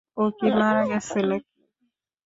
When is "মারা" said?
0.57-0.83